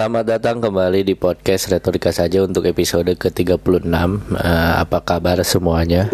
[0.00, 3.84] Selamat datang kembali di podcast Retorika saja untuk episode ke-36.
[3.84, 6.08] Uh, Apa kabar semuanya?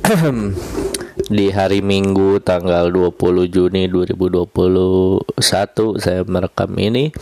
[1.36, 5.28] di hari Minggu tanggal 20 Juni 2021
[6.00, 7.12] saya merekam ini.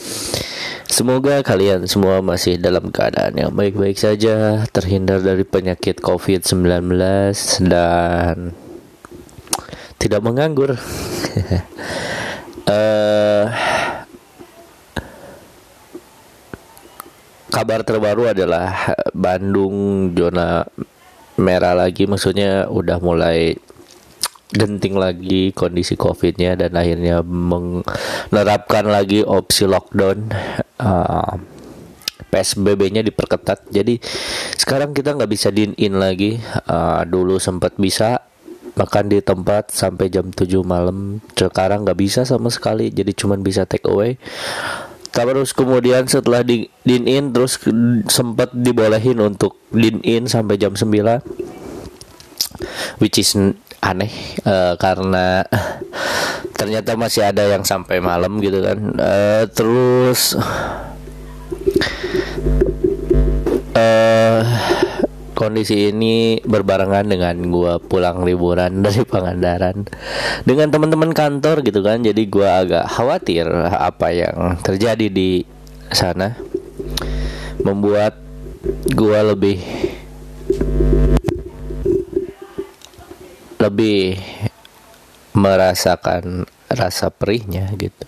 [0.86, 6.70] Semoga kalian semua masih dalam keadaan yang baik-baik saja Terhindar dari penyakit COVID-19
[7.66, 8.54] Dan
[9.98, 10.78] tidak menganggur.
[12.70, 13.50] Uh,
[17.54, 20.66] kabar terbaru adalah Bandung zona
[21.38, 23.54] merah lagi maksudnya udah mulai
[24.50, 30.34] genting lagi kondisi covidnya dan akhirnya menerapkan lagi opsi lockdown.
[30.82, 31.38] Uh,
[32.34, 34.02] PSBB-nya diperketat jadi
[34.58, 36.42] sekarang kita nggak bisa din in lagi.
[36.66, 38.26] Uh, dulu sempat bisa
[38.74, 43.62] makan di tempat sampai jam 7 malam sekarang nggak bisa sama sekali jadi cuman bisa
[43.70, 44.18] take away
[45.14, 47.62] terus kemudian setelah di din in terus
[48.10, 50.90] sempat dibolehin untuk din in sampai jam 9
[52.98, 53.38] which is
[53.78, 54.10] aneh
[54.42, 55.46] uh, karena
[56.58, 58.78] ternyata masih ada yang sampai malam gitu kan.
[58.96, 60.34] Uh, terus
[63.76, 64.40] uh,
[65.34, 69.84] kondisi ini berbarengan dengan gua pulang liburan dari Pangandaran
[70.46, 72.00] dengan teman-teman kantor gitu kan.
[72.00, 75.42] Jadi gua agak khawatir apa yang terjadi di
[75.90, 76.38] sana
[77.60, 78.16] membuat
[78.94, 79.60] gua lebih
[83.58, 84.20] lebih
[85.34, 88.06] merasakan rasa perihnya gitu.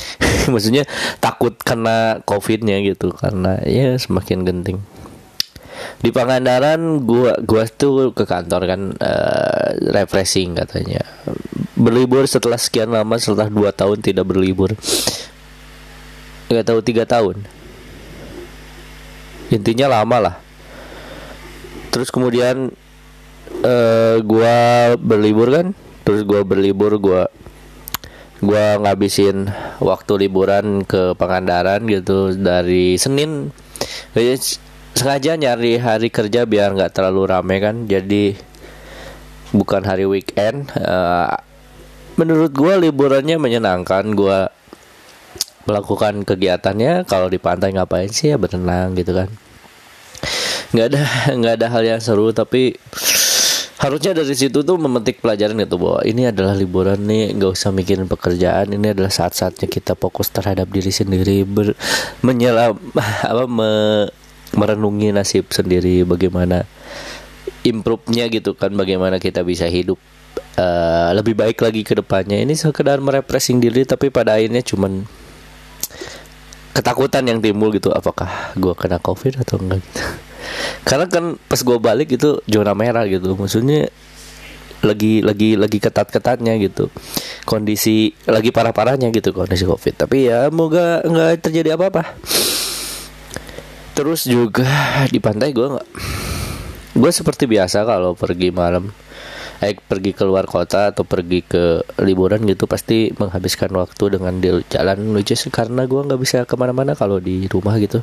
[0.52, 0.84] Maksudnya
[1.22, 4.78] takut kena covidnya gitu karena ya semakin genting
[6.04, 11.00] di Pangandaran gua gua tuh ke kantor kan uh, refreshing katanya.
[11.74, 14.72] Berlibur setelah sekian lama setelah dua tahun tidak berlibur.
[16.52, 17.44] Nggak tahu tiga tahun.
[19.52, 20.36] Intinya lama lah.
[21.94, 22.74] Terus kemudian
[23.62, 25.66] uh, gua berlibur kan?
[26.04, 27.32] Terus gua berlibur gua
[28.44, 29.48] gua ngabisin
[29.80, 33.54] waktu liburan ke Pangandaran gitu dari Senin
[34.94, 37.84] sengaja nyari hari kerja biar nggak terlalu rame kan?
[37.90, 38.38] Jadi
[39.54, 41.34] bukan hari weekend uh,
[42.18, 44.14] menurut gue liburannya menyenangkan.
[44.14, 44.48] Gue
[45.64, 49.28] melakukan kegiatannya kalau di pantai ngapain sih ya berenang gitu kan.
[50.72, 51.02] Nggak ada
[51.38, 52.76] nggak ada hal yang seru tapi
[53.74, 58.08] harusnya dari situ tuh memetik pelajaran gitu bahwa ini adalah liburan nih nggak usah mikirin
[58.08, 58.72] pekerjaan.
[58.72, 61.76] Ini adalah saat-saatnya kita fokus terhadap diri sendiri ber
[62.24, 62.80] menyelam
[63.30, 63.72] apa me,
[64.54, 66.66] merenungi nasib sendiri bagaimana
[67.64, 69.96] improve-nya gitu kan bagaimana kita bisa hidup
[70.58, 72.40] uh, lebih baik lagi ke depannya.
[72.40, 75.04] Ini sekedar merepressing diri tapi pada akhirnya cuman
[76.76, 77.90] ketakutan yang timbul gitu.
[77.90, 80.02] Apakah gue kena covid atau enggak gitu?
[80.88, 83.34] Karena kan pas gue balik itu zona merah gitu.
[83.34, 83.88] Maksudnya
[84.84, 86.92] lagi lagi lagi ketat ketatnya gitu.
[87.48, 89.96] Kondisi lagi parah parahnya gitu kondisi covid.
[89.96, 92.02] Tapi ya semoga nggak terjadi apa apa
[93.94, 94.66] terus juga
[95.06, 95.88] di pantai gue nggak
[96.94, 98.90] gue seperti biasa kalau pergi malam.
[99.62, 105.14] Eh pergi keluar kota atau pergi ke liburan gitu pasti menghabiskan waktu dengan di jalan
[105.16, 108.02] is karena gue nggak bisa ke mana-mana kalau di rumah gitu.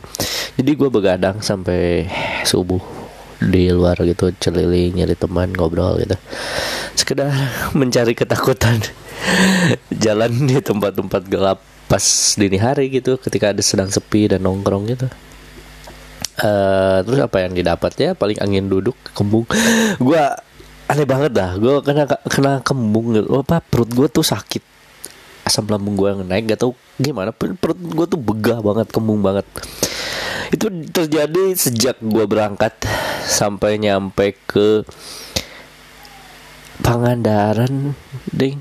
[0.58, 2.08] Jadi gue begadang sampai
[2.48, 2.82] subuh
[3.42, 6.16] di luar gitu celiling nyari teman ngobrol gitu.
[6.96, 7.30] Sekedar
[7.80, 8.80] mencari ketakutan
[10.04, 11.60] jalan di tempat-tempat gelap
[11.92, 12.04] pas
[12.40, 15.12] dini hari gitu ketika ada sedang sepi dan nongkrong gitu
[16.40, 18.10] Uh, terus apa yang didapat ya?
[18.16, 19.44] Paling angin duduk kembung.
[20.06, 20.22] Gue
[20.88, 21.58] aneh banget dah.
[21.60, 23.16] Gue kena kena kembung.
[23.16, 24.64] Gitu apa perut gue tuh sakit.
[25.44, 27.36] Asam lambung gue yang naik gak tau gimana.
[27.36, 29.44] Perut gue tuh begah banget kembung banget.
[30.52, 32.76] Itu terjadi sejak gue berangkat
[33.28, 34.84] sampai nyampe ke
[36.82, 37.94] Pangandaran
[38.34, 38.58] ding.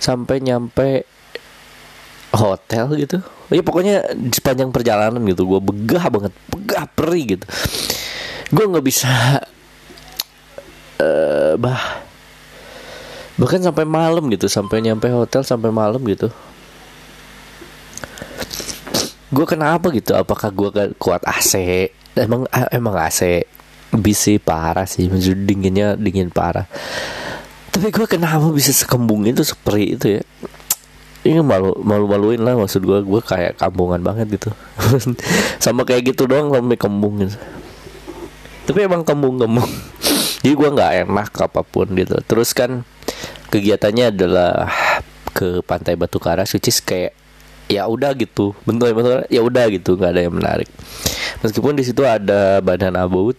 [0.00, 1.04] Sampai nyampe
[2.32, 3.20] hotel gitu.
[3.52, 7.46] Ya pokoknya di sepanjang perjalanan gitu gue begah banget begah perih gitu.
[8.48, 9.12] Gue nggak bisa
[11.00, 12.08] uh, bah.
[13.36, 16.32] Bahkan sampai malam gitu sampai nyampe hotel sampai malam gitu.
[19.32, 20.12] Gue kenapa gitu?
[20.12, 21.56] Apakah gue kuat AC
[22.16, 23.44] emang emang AC
[23.92, 26.64] bisa parah sih maksud dinginnya dingin parah.
[27.72, 30.22] Tapi gue kenapa bisa sekembung itu seperti itu ya
[31.22, 34.50] ini malu malu maluin lah maksud gue gue kayak kampungan banget gitu.
[35.64, 37.38] Sama kayak gitu doang sampai kembung gitu
[38.62, 39.66] tapi emang kembung kembung
[40.42, 42.18] jadi gue nggak enak apa pun gitu.
[42.26, 42.86] Terus kan
[43.50, 44.70] kegiatannya adalah
[45.32, 47.14] ke pantai Batu Karas which is kayak
[47.66, 48.54] ya udah gitu.
[48.66, 50.70] Bentuk bentuk ya udah gitu nggak ada yang menarik.
[51.42, 53.34] Meskipun di situ ada badan abut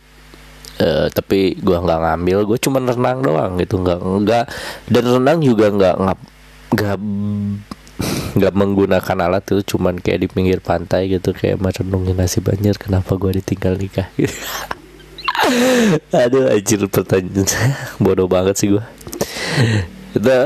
[0.80, 2.38] uh, tapi gua nggak ngambil.
[2.48, 3.80] Gue cuma renang doang gitu.
[3.80, 4.46] Nggak nggak.
[4.92, 6.20] Dan renang juga nggak nggak
[6.74, 6.98] nggak
[8.34, 13.14] nggak menggunakan alat itu cuman kayak di pinggir pantai gitu kayak merenungin nasib banjir kenapa
[13.14, 14.34] gue ditinggal nikah gitu.
[16.12, 17.46] aduh anjir pertanyaan
[18.02, 18.84] bodoh banget sih gue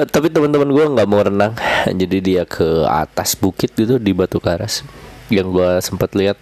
[0.07, 1.51] tapi teman-teman gue nggak mau renang.
[1.91, 4.87] Jadi dia ke atas bukit gitu di Batu Karas.
[5.27, 6.39] Yang gue sempat lihat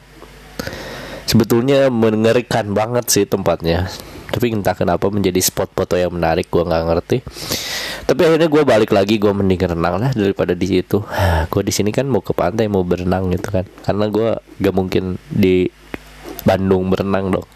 [1.26, 3.90] sebetulnya mengerikan banget sih tempatnya.
[4.30, 7.18] Tapi entah kenapa menjadi spot foto yang menarik gue nggak ngerti
[8.06, 11.02] tapi akhirnya gue balik lagi gue mending renang lah daripada di situ.
[11.50, 13.66] Gue di sini kan mau ke pantai mau berenang gitu kan.
[13.82, 15.66] Karena gue gak mungkin di
[16.46, 17.48] Bandung berenang dong.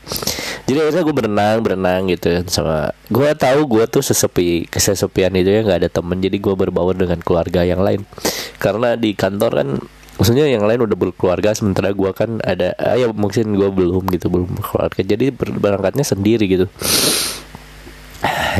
[0.65, 2.77] Jadi akhirnya gue berenang berenang gitu kan sama
[3.09, 6.17] gue tahu gue tuh sesepi kesesepian itu ya nggak ada temen.
[6.17, 8.09] Jadi gue berbaur dengan keluarga yang lain.
[8.57, 9.69] Karena di kantor kan
[10.17, 14.33] maksudnya yang lain udah berkeluarga sementara gue kan ada ah, ya mungkin gue belum gitu
[14.33, 15.01] belum berkeluarga.
[15.05, 16.65] Jadi berangkatnya sendiri gitu.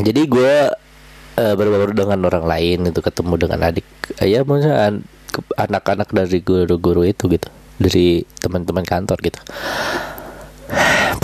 [0.06, 0.54] Jadi gue
[1.40, 3.88] uh, berbaur dengan orang lain itu ketemu dengan adik
[4.20, 5.00] ya maksudnya
[5.56, 7.48] anak-anak dari guru-guru itu gitu
[7.80, 9.40] dari teman-teman kantor gitu.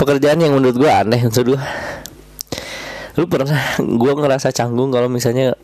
[0.00, 1.62] Pekerjaan yang menurut gue aneh maksud gue
[3.16, 5.56] lu pernah gue ngerasa canggung kalau misalnya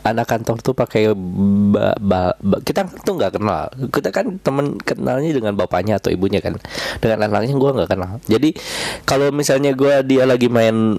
[0.00, 2.32] anak kantor tuh pakai ba,
[2.64, 3.68] kita tuh nggak kenal.
[3.92, 6.56] Kita kan temen kenalnya dengan bapaknya atau ibunya kan.
[7.00, 8.16] Dengan anaknya gue nggak kenal.
[8.24, 8.56] Jadi
[9.04, 10.96] kalau misalnya gue dia lagi main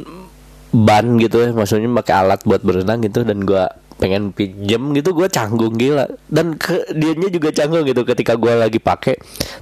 [0.72, 3.72] ban gitu ya maksudnya pakai alat buat berenang gitu dan gua
[4.02, 6.10] pengen pinjem gitu gue canggung gila.
[6.26, 9.14] Dan ke dianya juga canggung gitu ketika gue lagi pakai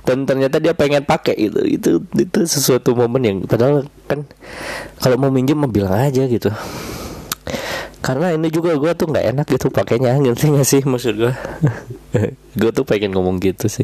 [0.07, 4.23] dan ternyata dia pengen pakai itu itu itu sesuatu momen yang padahal kan
[5.03, 6.47] kalau mau minjem mau bilang aja gitu.
[7.99, 11.33] Karena ini juga gue tuh nggak enak gitu pakainya ngerti gak sih maksud gue
[12.63, 13.83] gue tuh pengen ngomong gitu sih.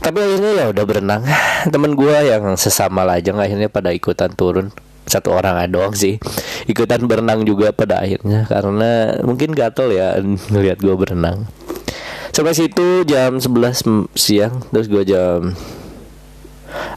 [0.00, 1.28] Tapi akhirnya ya udah berenang.
[1.68, 4.72] Temen gue yang sesama lajang akhirnya pada ikutan turun
[5.06, 6.18] satu orang doang sih.
[6.66, 10.18] Ikutan berenang juga pada akhirnya karena mungkin gatel ya
[10.52, 11.46] ngeliat gue berenang.
[12.34, 15.56] Sampai situ jam 11 siang terus gue jam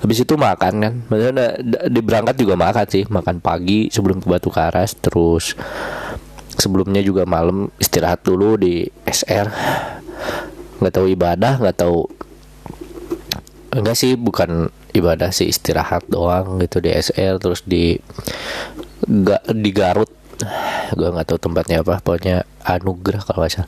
[0.04, 0.94] habis itu makan kan.
[1.08, 1.56] Maksudnya
[1.88, 5.56] di berangkat juga makan sih makan pagi sebelum ke Batu Karas terus
[6.60, 9.48] sebelumnya juga malam istirahat dulu di SR
[10.80, 12.08] nggak tahu ibadah nggak tahu
[13.72, 17.98] enggak sih bukan ibadah sih istirahat doang gitu di SR terus di
[19.06, 20.12] gak di Garut.
[20.96, 23.68] Gue nggak tahu tempatnya apa pokoknya anugerah kalau nggak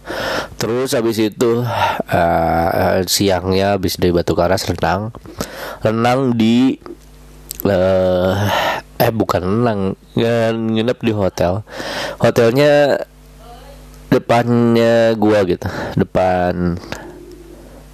[0.55, 5.11] terus habis itu uh, siangnya habis dari Batu Karas renang.
[5.83, 6.79] Renang di
[7.67, 8.33] uh,
[8.95, 11.67] eh bukan renang nginep di hotel.
[12.23, 13.03] Hotelnya
[14.11, 16.75] depannya gua gitu depan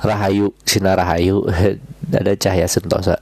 [0.02, 1.46] Rahayu Sinar Rahayu
[2.14, 3.20] ada cahaya sentosa.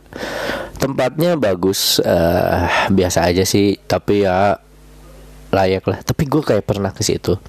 [0.77, 4.59] Tempatnya bagus uh, biasa aja sih tapi ya
[5.49, 5.99] layak lah.
[6.03, 7.39] Tapi gue kayak pernah ke situ.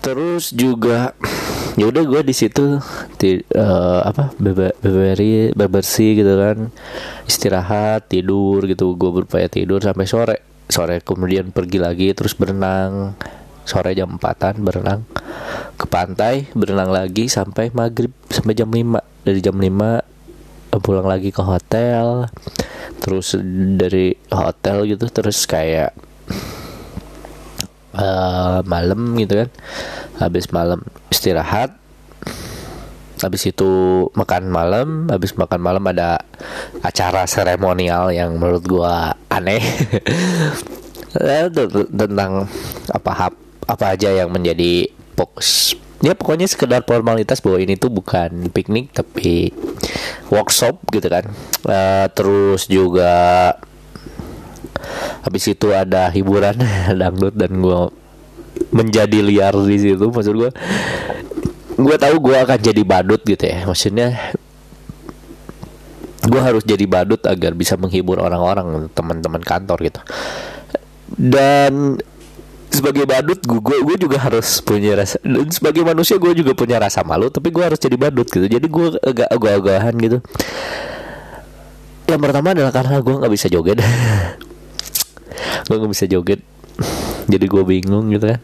[0.00, 1.12] Terus juga
[1.80, 2.78] ya udah gue di situ
[3.18, 6.70] di uh, apa beberi bebersih gitu kan.
[7.26, 8.94] Istirahat tidur gitu.
[8.94, 10.38] Gue berupaya tidur sampai sore.
[10.66, 13.18] Sore kemudian pergi lagi terus berenang.
[13.66, 15.02] Sore jam empatan berenang.
[15.74, 21.40] Ke pantai berenang lagi sampai maghrib sampai jam 5 dari jam 5 pulang lagi ke
[21.40, 22.28] hotel
[23.00, 23.34] terus
[23.80, 25.90] dari hotel gitu terus kayak
[27.96, 29.50] uh, malam gitu kan.
[30.16, 30.80] Habis malam
[31.10, 31.74] istirahat
[33.16, 36.20] habis itu makan malam habis makan malam ada
[36.84, 39.60] acara seremonial yang menurut gua aneh.
[41.16, 41.48] Eh,
[41.96, 42.44] tentang
[42.92, 43.32] apa
[43.64, 44.84] apa aja yang menjadi
[45.16, 45.72] fokus
[46.04, 49.52] ya pokoknya sekedar formalitas bahwa ini tuh bukan piknik tapi
[50.28, 51.24] workshop gitu kan.
[51.64, 53.54] Uh, terus juga
[55.24, 56.60] habis itu ada hiburan
[57.00, 57.80] dangdut dan gue
[58.72, 60.06] menjadi liar di situ.
[60.12, 60.50] Maksud gue
[61.76, 63.64] gue tahu gue akan jadi badut gitu ya.
[63.64, 64.34] Maksudnya
[66.26, 70.00] gue harus jadi badut agar bisa menghibur orang-orang teman-teman kantor gitu.
[71.16, 72.02] Dan
[72.76, 75.16] sebagai badut gue gue juga harus punya rasa
[75.48, 78.44] sebagai manusia gue juga punya rasa malu tapi gue harus jadi badut gitu.
[78.44, 80.18] Jadi gue agak agak-agahan gitu.
[82.06, 83.82] Yang pertama adalah karena gue nggak bisa joget.
[85.66, 86.40] Gue nggak bisa joget.
[87.26, 88.40] Jadi gue bingung gitu kan.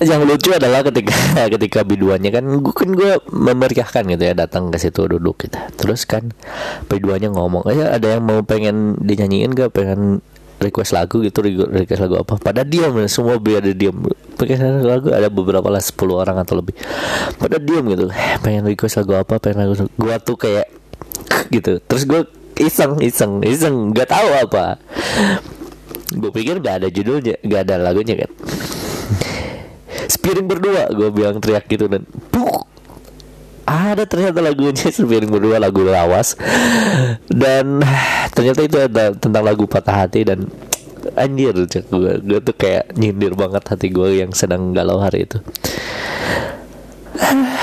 [0.00, 1.12] Yang lucu adalah ketika
[1.58, 5.58] ketika biduannya kan gue kan gue memeriahkan gitu ya datang ke situ duduk gitu.
[5.74, 6.30] Terus kan
[6.86, 10.22] biduannya ngomong aja ada yang mau pengen dinyanyiin gak pengen
[10.60, 12.36] request lagu gitu request lagu apa.
[12.36, 13.96] Pada diam semua biar ada diam.
[14.36, 16.76] Request lagu ada beberapa lah 10 orang atau lebih.
[17.40, 18.12] Pada diam gitu.
[18.44, 20.68] Pengen request lagu apa pengen lagu gua tuh kayak
[21.48, 21.80] gitu.
[21.82, 22.20] Terus gue
[22.60, 23.96] iseng iseng iseng.
[23.96, 24.76] Nggak tahu apa.
[26.10, 28.30] Gue pikir gak ada judulnya gak ada lagunya kan.
[30.10, 32.02] Spiring berdua gue bilang teriak gitu dan
[33.92, 36.38] ada ternyata lagunya Spiring berdua lagu lawas.
[37.26, 37.82] Dan
[38.32, 40.46] ternyata itu ada tentang lagu patah hati dan
[41.16, 45.40] anjir gue gue tuh kayak nyindir banget hati gue yang sedang galau hari itu.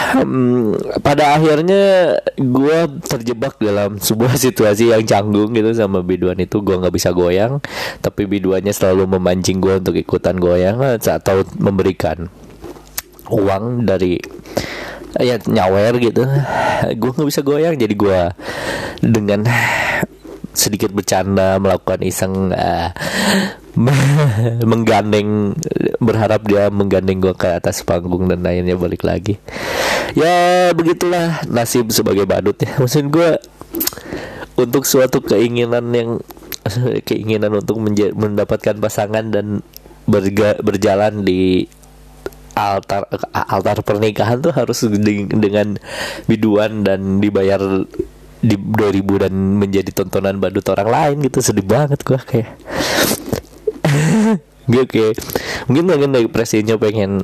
[0.07, 6.63] Hmm, pada akhirnya gue terjebak dalam sebuah situasi yang canggung gitu sama biduan itu.
[6.63, 7.60] Gue nggak bisa goyang
[8.03, 12.31] tapi biduannya selalu memancing gue untuk ikutan goyang atau memberikan
[13.27, 14.19] uang dari
[15.19, 16.24] ya nyawer gitu.
[16.97, 18.21] Gue nggak bisa goyang jadi gue
[19.01, 19.45] dengan
[20.57, 22.89] sedikit bercanda melakukan iseng uh,
[24.71, 25.53] menggandeng
[26.01, 29.38] berharap dia menggandeng gue ke atas panggung dan lainnya balik lagi.
[30.17, 32.74] Ya begitulah nasib sebagai badut ya.
[32.81, 33.38] Maksud gue
[34.57, 36.09] untuk suatu keinginan yang
[37.05, 37.77] keinginan untuk
[38.17, 39.62] mendapatkan pasangan dan
[40.09, 41.69] berga, berjalan di
[42.57, 44.81] altar altar pernikahan tuh harus
[45.29, 45.77] dengan
[46.25, 47.61] biduan dan dibayar
[48.37, 51.41] di 2000 dan menjadi tontonan badut orang lain gitu.
[51.41, 52.57] Sedih banget gua kayak.
[54.67, 55.15] Gue kayak
[55.71, 57.23] mungkin mungkin dari presidennya pengen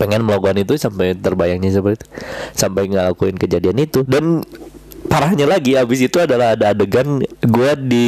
[0.00, 2.06] pengen melakukan itu sampai terbayangnya seperti itu.
[2.56, 4.08] Sampai ngelakuin kejadian itu.
[4.08, 4.40] Dan
[5.12, 8.06] parahnya lagi abis itu adalah ada adegan gue di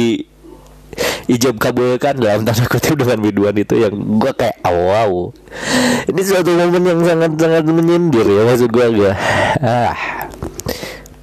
[1.31, 5.11] ijab kabulkan dalam tanda kutip dengan biduan itu yang gue kayak oh, wow.
[6.09, 9.11] Ini suatu momen yang sangat sangat menyindir ya maksud gue gue
[9.63, 9.95] ah.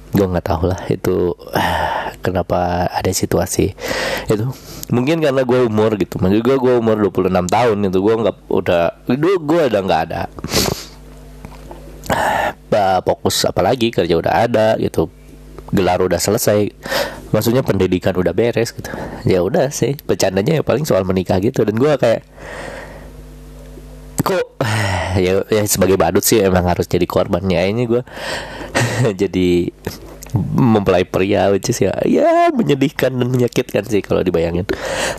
[0.09, 3.77] Gue nggak tahu lah itu ah, kenapa ada situasi
[4.25, 4.45] itu.
[4.89, 8.83] Mungkin karena gue umur gitu maksud gue gue umur 26 tahun itu gue nggak udah
[9.05, 10.21] dulu gue udah nggak ada.
[12.69, 15.09] Bah, fokus apalagi kerja udah ada gitu.
[15.69, 16.73] Gelar udah selesai
[17.29, 18.89] maksudnya pendidikan udah beres gitu.
[19.25, 21.65] Ya udah sih bercandanya ya paling soal menikah gitu.
[21.65, 22.21] Dan gue kayak
[24.19, 24.45] kok
[25.25, 28.01] ya, ya sebagai badut sih emang harus jadi korbannya ini gue
[29.21, 29.71] jadi
[30.35, 34.65] mempelai pria which is ya ya menyedihkan dan menyakitkan sih kalau dibayangin.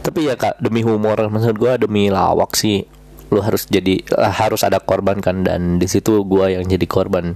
[0.03, 2.87] Tapi ya kak demi humor maksud gue demi lawak sih
[3.31, 5.43] lu harus jadi harus ada korban kan.
[5.43, 7.35] Dan di situ gue yang jadi korban.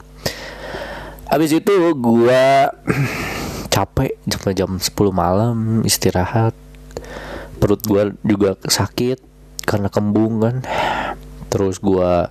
[1.25, 2.71] Habis itu gua
[3.75, 6.55] capek sampai jam 10 malam istirahat.
[7.59, 9.19] Perut gua juga sakit
[9.67, 10.63] karena kembung kan.
[11.51, 12.31] Terus gua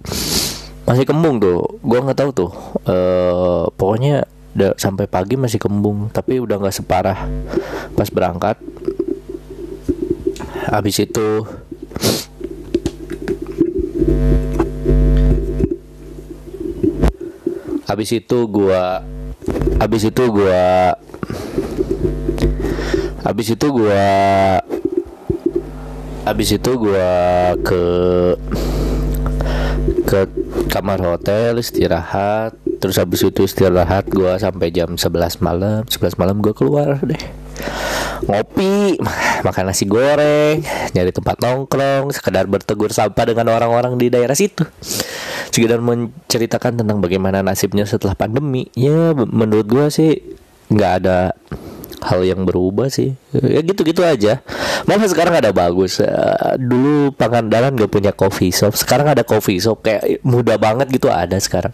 [0.88, 1.84] masih kembung tuh.
[1.84, 2.52] Gua nggak tahu tuh.
[2.88, 4.24] Uh, pokoknya
[4.56, 7.28] udah sampai pagi masih kembung, tapi udah nggak separah
[7.92, 8.56] pas berangkat.
[10.72, 11.44] Habis itu
[17.84, 19.04] habis itu gua
[19.78, 20.96] habis itu gua
[23.24, 24.06] habis itu gua
[26.24, 27.12] habis itu gua
[27.60, 27.84] ke
[30.04, 30.20] ke
[30.70, 32.56] kamar hotel istirahat.
[32.80, 35.88] Terus habis itu istirahat gua sampai jam 11 malam.
[35.88, 37.24] 11 malam gua keluar deh.
[38.24, 39.04] Ngopi
[39.44, 40.64] makan nasi goreng
[40.96, 44.64] nyari tempat nongkrong sekedar bertegur sapa dengan orang-orang di daerah situ.
[45.52, 48.72] Sekedar menceritakan tentang bagaimana nasibnya setelah pandemi.
[48.74, 50.12] Ya menurut gue sih
[50.72, 51.36] nggak ada
[52.04, 53.16] hal yang berubah sih.
[53.32, 54.44] Ya gitu-gitu aja.
[54.84, 56.04] Malah sekarang ada bagus.
[56.04, 58.76] Uh, dulu Pangandaran gak punya coffee shop.
[58.76, 61.72] Sekarang ada coffee shop kayak mudah banget gitu ada sekarang.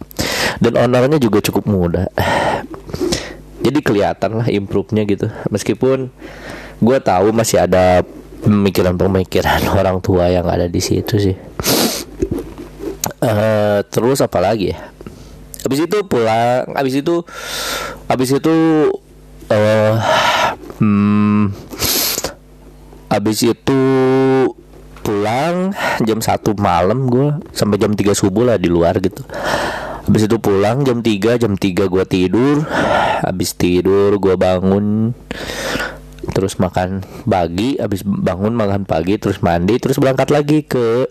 [0.62, 2.04] Dan ownernya juga cukup muda
[3.64, 5.28] jadi kelihatan lah improve-nya gitu.
[5.52, 6.08] Meskipun
[6.80, 8.00] gue tahu masih ada
[8.40, 11.36] pemikiran-pemikiran orang tua yang ada di situ sih.
[13.20, 14.80] Uh, terus apa lagi ya
[15.64, 17.14] habis itu pulang habis itu
[18.08, 18.54] habis itu
[19.50, 19.94] uh,
[20.80, 21.52] hmm,
[23.10, 23.80] habis itu
[25.00, 25.74] pulang
[26.06, 29.24] jam satu malam gue sampai jam 3 subuh lah di luar gitu.
[30.06, 32.62] Habis itu pulang jam 3 jam 3 gue tidur.
[33.26, 35.16] Habis tidur gue bangun
[36.30, 37.80] terus makan pagi.
[37.80, 41.10] Habis bangun makan pagi terus mandi terus berangkat lagi ke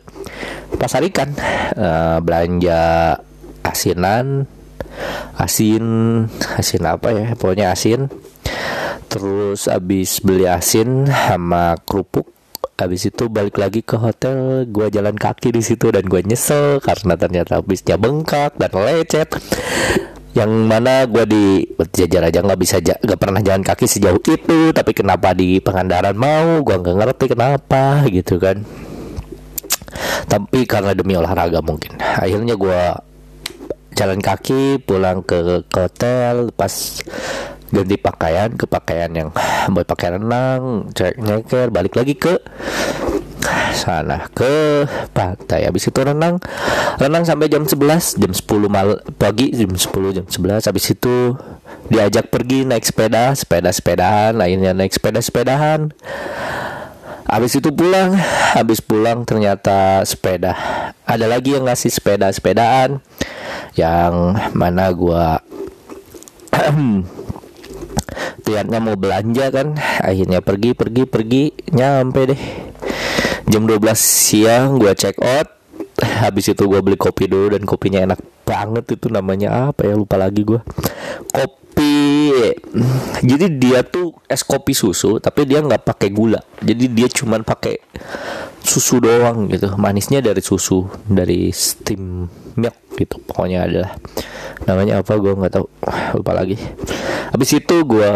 [0.79, 1.35] pasar ikan.
[1.75, 3.17] Uh, belanja
[3.63, 4.47] asinan
[5.39, 5.85] asin
[6.57, 8.09] asin apa ya pokoknya asin.
[9.09, 12.29] Terus habis beli asin sama kerupuk
[12.79, 14.63] habis itu balik lagi ke hotel.
[14.71, 19.35] Gue jalan kaki di situ dan gue nyesel karena ternyata habisnya bengkak dan lecet.
[20.31, 21.45] Yang mana gue di
[21.91, 24.71] jajar aja nggak bisa nggak pernah jalan kaki sejauh itu.
[24.71, 26.63] Tapi kenapa di Pangandaran mau?
[26.63, 28.63] Gue nggak ngerti kenapa gitu kan.
[30.29, 31.99] Tapi karena demi olahraga mungkin.
[31.99, 32.81] Akhirnya gue
[33.99, 36.71] jalan kaki pulang ke, ke hotel pas
[37.67, 39.29] ganti pakaian ke pakaian yang
[39.75, 42.39] buat pakaian renang cek nyeker balik lagi ke
[43.75, 45.67] sana ke pantai.
[45.67, 46.39] Habis itu renang
[46.95, 51.35] renang sampai jam 11 jam 10 mal pagi jam 10 jam 11 habis itu
[51.91, 55.91] diajak pergi naik sepeda sepeda sepedahan lainnya naik sepeda sepedahan.
[57.29, 58.17] Habis itu pulang
[58.57, 60.57] habis pulang ternyata sepeda.
[61.05, 63.05] Ada lagi yang ngasih sepeda sepedaan
[63.77, 65.39] yang mana gua
[68.49, 72.41] lihatnya mau belanja kan akhirnya pergi pergi pergi nyampe deh.
[73.49, 75.49] Jam 12 siang gua check out.
[75.99, 79.69] Habis itu gua beli kopi dulu dan kopinya enak banget itu namanya.
[79.69, 80.61] Apa ya lupa lagi gua.
[81.29, 82.29] Kopi.
[83.23, 86.41] Jadi dia tuh es kopi susu tapi dia nggak pakai gula.
[86.61, 87.81] Jadi dia cuman pakai
[88.61, 89.73] susu doang gitu.
[89.77, 93.21] Manisnya dari susu dari steam milk gitu.
[93.25, 93.91] Pokoknya adalah
[94.65, 95.67] namanya apa gue nggak tahu.
[96.17, 96.57] Lupa lagi.
[97.29, 98.11] Habis itu gue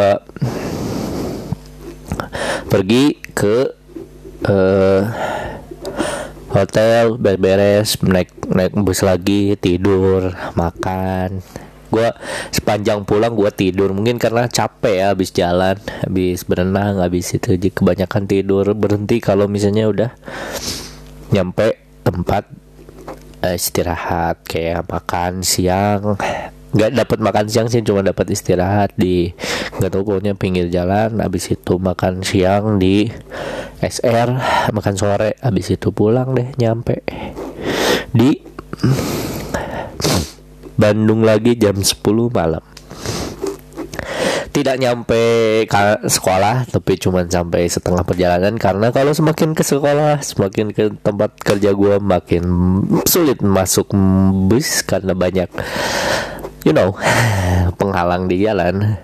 [2.71, 3.69] pergi ke
[4.49, 5.01] uh,
[6.53, 11.41] hotel beres-beres naik naik bus lagi tidur makan.
[11.93, 12.09] Gue
[12.49, 13.93] sepanjang pulang gue tidur.
[13.93, 18.73] Mungkin karena capek ya habis jalan habis berenang habis itu kebanyakan tidur.
[18.73, 20.09] Berhenti kalau misalnya udah
[21.29, 22.49] nyampe tempat
[23.43, 26.15] uh, istirahat kayak makan siang.
[26.73, 29.29] Nggak dapat makan siang sih cuma dapat istirahat di
[29.77, 31.19] nggak tahu pokoknya pinggir jalan.
[31.19, 33.12] Habis itu makan siang di
[33.83, 34.39] SR
[34.71, 35.35] makan sore.
[35.43, 37.03] Habis itu pulang deh nyampe.
[38.09, 38.41] Di
[40.73, 42.01] Bandung lagi jam 10
[42.33, 42.72] malam
[44.53, 45.65] tidak nyampe
[46.05, 48.53] sekolah tapi cuma sampai setengah perjalanan.
[48.62, 52.43] Karena kalau semakin ke sekolah semakin ke tempat kerja gue makin
[53.10, 53.89] sulit masuk
[54.48, 55.49] bus karena banyak
[56.63, 56.95] you know
[57.82, 59.01] penghalang di jalan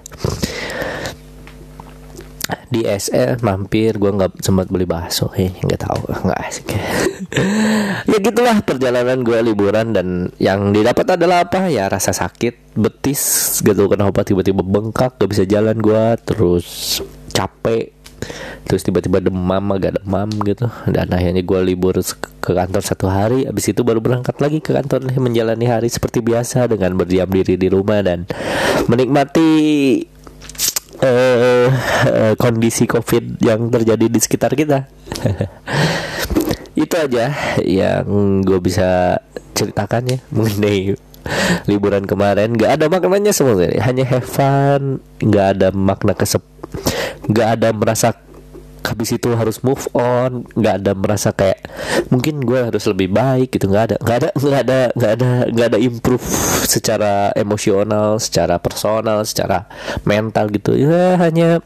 [2.70, 5.30] di SE mampir gue nggak sempat beli bakso.
[5.38, 6.66] Eh nggak tahu nggak asik.
[8.10, 11.70] Ya gitulah perjalanan gue liburan dan yang didapat adalah apa?
[11.70, 13.22] Ya rasa sakit betis
[13.62, 13.86] gitu.
[13.86, 17.94] Kenapa tiba-tiba bengkak gak bisa jalan gue terus capek
[18.68, 20.70] terus tiba-tiba demam agak demam gitu.
[20.90, 21.98] Dan akhirnya gue libur
[22.42, 23.46] ke kantor satu hari.
[23.46, 27.68] Habis itu baru berangkat lagi ke kantor menjalani hari seperti biasa dengan berdiam diri di
[27.70, 28.26] rumah dan
[28.90, 29.50] menikmati
[31.04, 31.68] uh,
[32.08, 34.88] uh, kondisi covid yang terjadi di sekitar kita.
[36.80, 39.20] Itu aja yang gue bisa
[39.52, 40.96] ceritakan ya mengenai
[41.68, 42.56] liburan kemarin.
[42.56, 43.84] Nggak ada maknanya sebenarnya.
[43.84, 46.44] Hanya have fun nggak ada makna kesep
[47.30, 48.16] nggak ada merasa
[48.84, 51.62] habis itu harus move on nggak ada merasa kayak
[52.10, 55.68] mungkin gue harus lebih baik gitu nggak ada nggak ada nggak ada nggak ada nggak
[55.76, 56.26] ada improve
[56.66, 59.70] secara emosional secara personal secara
[60.04, 60.76] mental gitu.
[60.76, 61.62] Ya hanya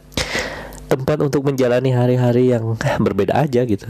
[0.88, 3.88] tempat untuk menjalani hari-hari yang berbeda aja gitu.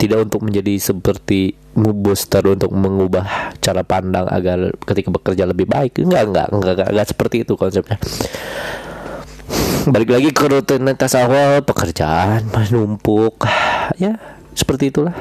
[0.00, 6.00] Tidak untuk menjadi seperti booster untuk mengubah cara pandang agar ketika bekerja lebih baik.
[6.00, 8.00] Enggak enggak enggak enggak, enggak seperti itu konsepnya
[9.88, 13.44] balik lagi ke rutinitas awal pekerjaan numpuk.
[13.96, 14.16] Ya
[14.54, 15.14] seperti itulah.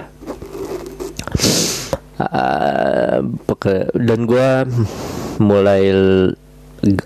[2.20, 3.24] Uh,
[3.96, 4.48] dan gue
[5.40, 5.82] mulai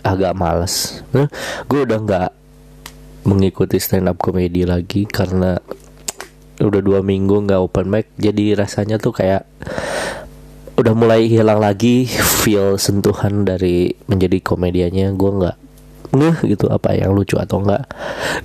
[0.01, 1.05] agak males.
[1.13, 1.29] Nah,
[1.69, 2.31] gue udah nggak
[3.23, 5.55] mengikuti stand up komedi lagi karena
[6.59, 9.47] udah dua minggu nggak open mic jadi rasanya tuh kayak
[10.73, 12.05] udah mulai hilang lagi
[12.43, 15.57] feel sentuhan dari menjadi komedianya gue nggak
[16.13, 17.89] ngeh gitu apa yang lucu atau enggak.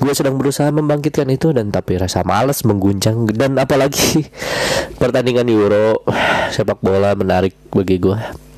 [0.00, 3.28] Gue sedang berusaha membangkitkan itu dan tapi rasa males mengguncang.
[3.30, 4.24] Dan apalagi
[5.00, 6.02] pertandingan Euro
[6.48, 8.48] sepak bola menarik bagi gue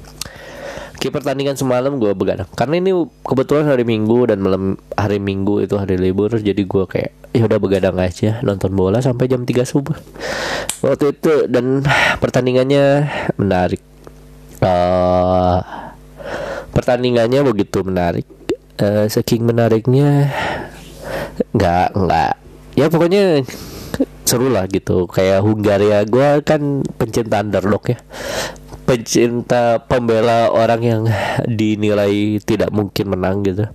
[1.00, 2.44] Ki pertandingan semalam gue begadang.
[2.52, 2.92] Karena ini
[3.24, 7.56] kebetulan hari Minggu dan malam hari Minggu itu hari libur jadi gue kayak ya udah
[7.56, 9.96] begadang aja nonton bola sampai jam 3 subuh.
[10.84, 11.80] Waktu itu dan
[12.20, 13.08] pertandingannya
[13.40, 13.80] menarik.
[14.60, 15.64] Uh,
[16.76, 18.28] pertandingannya begitu menarik
[18.80, 20.32] uh, saking menariknya
[21.54, 22.32] nggak nggak.
[22.76, 23.44] Ya pokoknya
[24.24, 25.06] seru lah gitu.
[25.10, 27.98] Kayak Hungaria gue kan pencinta underdog ya.
[28.86, 31.02] Pencinta pembela orang yang
[31.46, 33.70] dinilai tidak mungkin menang gitu.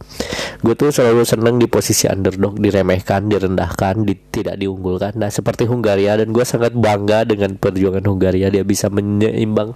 [0.60, 5.16] Gue tuh selalu seneng di posisi underdog diremehkan direndahkan di, tidak diunggulkan.
[5.16, 8.52] Nah seperti Hungaria dan gue sangat bangga dengan perjuangan Hungaria.
[8.52, 9.76] Dia bisa menyeimbang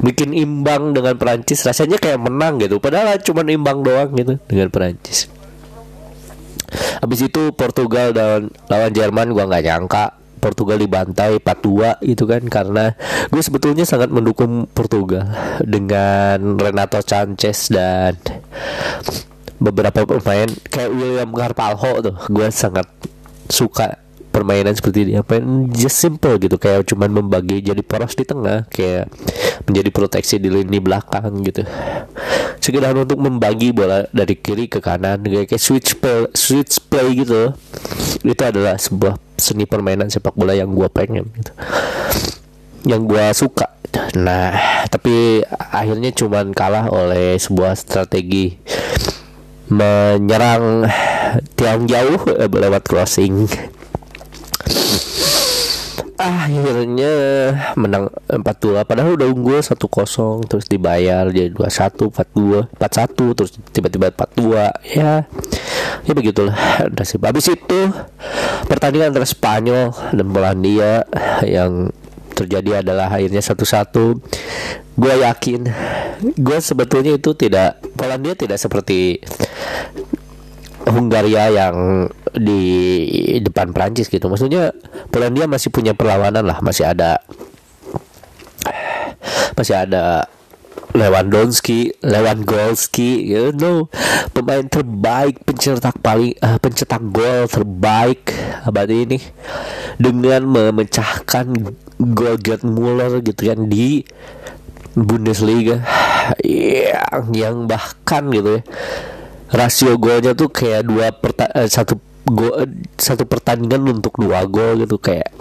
[0.00, 2.80] bikin imbang dengan Perancis rasanya kayak menang gitu.
[2.80, 5.28] Padahal cuma imbang doang gitu dengan Perancis.
[7.00, 10.04] Habis itu Portugal dan lawan Jerman gua nggak nyangka
[10.40, 12.96] Portugal dibantai 4-2 itu kan karena
[13.28, 15.28] gue sebetulnya sangat mendukung Portugal
[15.60, 18.16] dengan Renato Sanchez dan
[19.60, 22.16] beberapa pemain kayak William Carvalho tuh.
[22.32, 22.88] Gue sangat
[23.52, 28.64] suka permainan seperti dia main just simple gitu kayak cuman membagi jadi poros di tengah
[28.70, 29.10] kayak
[29.66, 31.66] menjadi proteksi di lini belakang gitu.
[32.62, 37.52] Sekedar untuk membagi bola dari kiri ke kanan kayak, kayak switch play switch play gitu.
[38.22, 41.52] Itu adalah sebuah seni permainan sepak bola yang gue pengen gitu.
[42.86, 43.66] Yang gue suka.
[44.14, 48.54] Nah tapi akhirnya cuman kalah oleh sebuah strategi
[49.70, 50.86] menyerang
[51.54, 53.46] tiang jauh eh, lewat crossing
[56.20, 57.14] akhirnya
[57.80, 64.92] menang 4-2 padahal udah unggul 1-0 terus dibayar jadi 2-1 4-2 4-1 terus tiba-tiba 4-2
[65.00, 65.24] ya
[66.04, 66.56] ya begitulah
[66.92, 67.24] nasib.
[67.24, 67.80] Habis itu
[68.68, 71.04] pertandingan antara Spanyol dan Polandia
[71.44, 71.88] yang
[72.36, 74.16] terjadi adalah akhirnya satu-satu
[74.96, 75.60] gue yakin
[76.36, 79.20] gue sebetulnya itu tidak Polandia tidak seperti
[80.90, 82.62] Hungaria yang di
[83.42, 84.26] depan Prancis gitu.
[84.26, 84.74] Maksudnya
[85.08, 87.22] Polandia masih punya perlawanan lah, masih ada
[89.54, 90.26] masih ada
[90.90, 93.86] Lewandowski, Lewandowski, you know,
[94.34, 98.34] pemain terbaik, pencetak paling uh, pencetak gol terbaik
[98.66, 99.22] abad ini
[100.02, 101.46] dengan memecahkan
[102.00, 104.02] gol Gerd Muller gitu kan di
[104.98, 105.78] Bundesliga.
[106.42, 108.62] Yang yang bahkan gitu ya
[109.50, 112.54] rasio golnya tuh kayak dua perta eh, satu gol
[112.94, 115.34] satu pertandingan untuk dua gol gitu kayak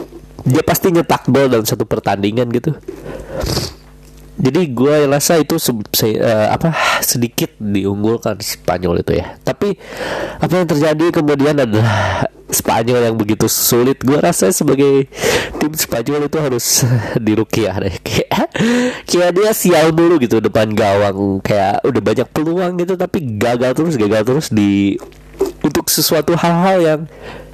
[0.48, 2.74] dia pasti nyetak gol dalam satu pertandingan gitu
[4.40, 6.72] jadi gue rasa itu se se uh, apa
[7.04, 9.36] sedikit diunggulkan Spanyol itu ya.
[9.44, 9.76] Tapi
[10.40, 12.24] apa yang terjadi kemudian adalah
[12.60, 15.12] Spanyol yang begitu sulit gue rasa sebagai
[15.60, 16.88] tim Spanyol itu harus
[17.28, 18.00] dirukiah deh.
[18.08, 18.48] Kayak
[19.06, 21.44] kayak dia sial dulu gitu depan gawang.
[21.44, 24.96] Kayak udah banyak peluang gitu tapi gagal terus gagal terus di
[25.60, 27.02] untuk sesuatu hal-hal yang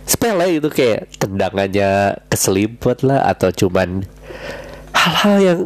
[0.05, 4.05] sepele itu kayak tendangannya keselipet lah atau cuman
[4.93, 5.59] hal-hal yang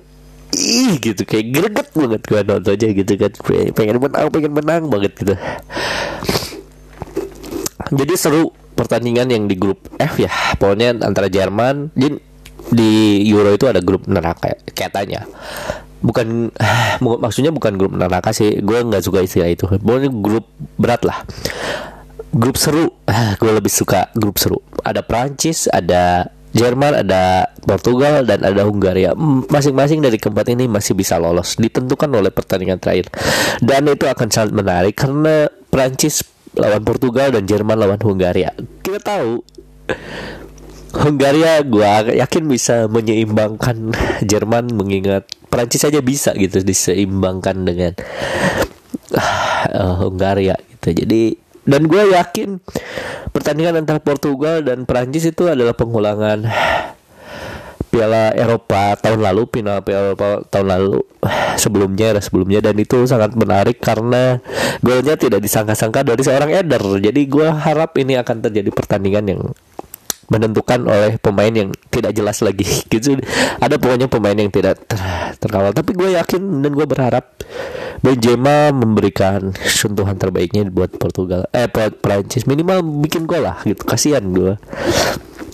[0.58, 1.22] ih gitu.
[1.26, 3.32] Kayak greget banget gue nontonnya gitu kan.
[3.76, 5.36] Pengen menang pengen menang banget gitu.
[7.90, 10.32] Jadi seru pertandingan yang di grup F ya.
[10.56, 12.16] Pokoknya antara Jerman di,
[12.70, 15.26] di Euro itu ada grup neraka katanya.
[16.00, 16.54] Bukan
[17.24, 18.62] maksudnya bukan grup neraka sih.
[18.62, 19.66] Gue nggak suka istilah itu.
[19.68, 20.48] Pokoknya grup
[20.80, 21.26] berat lah.
[22.30, 22.94] Grup seru.
[23.42, 24.62] Gue lebih suka grup seru.
[24.86, 29.14] Ada Prancis ada Jerman ada Portugal dan ada Hungaria
[29.54, 33.14] masing-masing dari keempat ini masih bisa lolos ditentukan oleh pertandingan terakhir
[33.62, 36.26] dan itu akan sangat menarik karena Prancis
[36.58, 38.50] lawan Portugal dan Jerman lawan Hungaria.
[38.82, 39.46] Kita tahu
[40.90, 43.94] Hungaria gue yakin bisa menyeimbangkan
[44.30, 47.94] Jerman mengingat Prancis saja bisa gitu diseimbangkan dengan
[49.74, 51.06] uh, Hungaria gitu.
[51.06, 51.38] Jadi
[51.70, 52.58] dan gue yakin
[53.30, 56.50] pertandingan antara Portugal dan Prancis itu adalah pengulangan
[57.90, 60.94] Piala Eropa tahun lalu, final Piala Eropa tahun lalu
[61.58, 64.38] sebelumnya ada sebelumnya dan itu sangat menarik karena
[64.86, 66.82] golnya tidak disangka-sangka dari seorang Eder.
[67.02, 69.42] Jadi gue harap ini akan terjadi pertandingan yang
[70.30, 72.66] menentukan oleh pemain yang tidak jelas lagi.
[72.94, 73.20] Gitu.
[73.60, 75.02] Ada pokoknya pemain yang tidak ter
[75.42, 75.74] terkawal.
[75.74, 77.26] Tapi gue yakin dan gue berharap
[78.00, 81.50] Benzema memberikan sentuhan terbaiknya buat Portugal.
[81.52, 83.84] Eh buat Prancis minimal bikin gol lah gitu.
[83.84, 84.56] Kasihan gue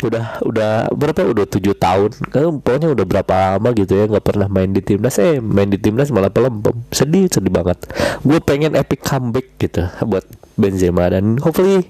[0.05, 1.27] udah udah berapa ya?
[1.33, 2.11] udah tujuh tahun.
[2.29, 5.17] Kan pokoknya udah berapa lama gitu ya nggak pernah main di timnas.
[5.17, 6.85] Eh main di timnas malah pelempem.
[6.93, 7.81] Sedih sedih banget.
[8.21, 11.09] Gue pengen epic comeback gitu buat Benzema.
[11.09, 11.89] Dan hopefully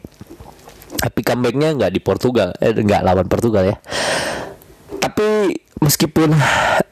[1.03, 2.53] epic comebacknya nggak di Portugal.
[2.61, 3.75] Eh nggak lawan Portugal ya.
[5.01, 5.53] Tapi
[5.83, 6.33] meskipun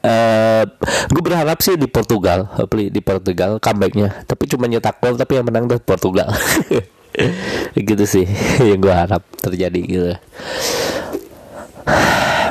[0.04, 0.62] uh,
[1.10, 4.24] gue berharap sih di Portugal hopefully di Portugal comebacknya.
[4.28, 6.30] Tapi cuma nyetak gol tapi yang menang tuh Portugal.
[7.78, 8.26] Gitu sih
[8.68, 10.12] yang gue harap terjadi gitu.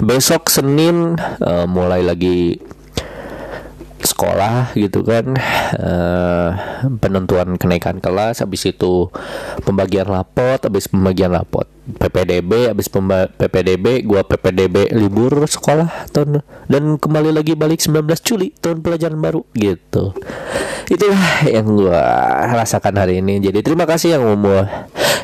[0.04, 2.60] Besok Senin uh, mulai lagi
[4.06, 5.36] sekolah gitu kan
[5.80, 6.50] uh,
[7.00, 9.10] penentuan kenaikan kelas habis itu
[9.64, 16.40] pembagian rapot habis pembagian rapot PPDB habis PPDB gua PPDB libur sekolah tahun
[16.72, 20.16] dan kembali lagi balik 19 Juli tahun pelajaran baru gitu.
[20.88, 22.00] Itulah yang gua
[22.56, 23.44] rasakan hari ini.
[23.44, 24.64] Jadi terima kasih yang mau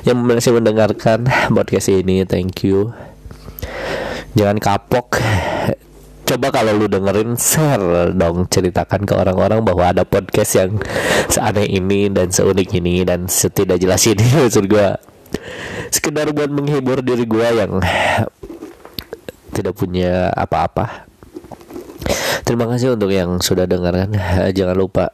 [0.03, 1.23] yang masih mendengarkan
[1.55, 2.27] podcast ini.
[2.27, 2.91] Thank you.
[4.35, 5.23] Jangan kapok
[6.29, 10.77] coba kalau lu dengerin share dong ceritakan ke orang-orang bahwa ada podcast yang
[11.25, 14.87] seaneh ini dan seunik ini dan setidak jelas ini maksud gue
[15.89, 17.81] sekedar buat menghibur diri gue yang
[19.57, 21.09] tidak punya apa-apa.
[22.45, 24.13] Terima kasih untuk yang sudah dengarkan.
[24.53, 25.13] Jangan lupa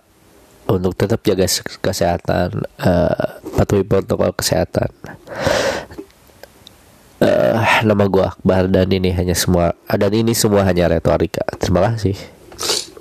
[0.68, 1.48] untuk tetap jaga
[1.80, 4.92] kesehatan uh, patuhi protokol kesehatan
[7.22, 11.44] uh, nama gue Akbar dan ini hanya semua dan ini semua hanya retorika.
[11.60, 12.16] Terima kasih